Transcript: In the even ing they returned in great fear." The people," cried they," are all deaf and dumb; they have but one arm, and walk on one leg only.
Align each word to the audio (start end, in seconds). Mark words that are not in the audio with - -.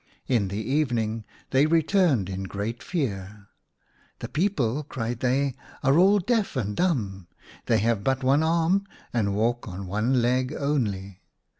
In 0.27 0.47
the 0.47 0.57
even 0.57 0.97
ing 0.97 1.25
they 1.51 1.67
returned 1.67 2.27
in 2.27 2.45
great 2.45 2.81
fear." 2.81 3.49
The 4.21 4.29
people," 4.29 4.81
cried 4.83 5.19
they," 5.19 5.53
are 5.83 5.95
all 5.99 6.17
deaf 6.17 6.55
and 6.55 6.75
dumb; 6.75 7.27
they 7.67 7.77
have 7.77 8.03
but 8.03 8.23
one 8.23 8.41
arm, 8.41 8.87
and 9.13 9.35
walk 9.35 9.67
on 9.67 9.85
one 9.85 10.19
leg 10.23 10.55
only. 10.57 11.21